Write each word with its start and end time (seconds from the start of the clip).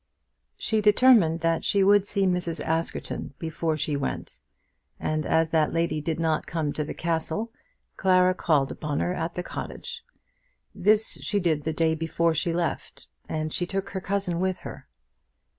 She 0.57 0.81
determined 0.81 1.41
that 1.41 1.63
she 1.63 1.83
would 1.83 2.07
see 2.07 2.25
Mrs. 2.25 2.59
Askerton 2.59 3.35
before 3.37 3.77
she 3.77 3.95
went; 3.95 4.39
and 4.99 5.27
as 5.27 5.51
that 5.51 5.73
lady 5.73 6.01
did 6.01 6.19
not 6.19 6.47
come 6.47 6.73
to 6.73 6.83
the 6.83 6.95
Castle, 6.95 7.51
Clara 7.97 8.33
called 8.33 8.71
upon 8.71 8.99
her 8.99 9.13
at 9.13 9.35
the 9.35 9.43
cottage. 9.43 10.03
This 10.73 11.19
she 11.21 11.39
did 11.39 11.65
the 11.65 11.71
day 11.73 11.93
before 11.93 12.33
she 12.33 12.51
left, 12.51 13.09
and 13.29 13.53
she 13.53 13.67
took 13.67 13.91
her 13.91 14.01
cousin 14.01 14.39
with 14.39 14.61
her. 14.61 14.87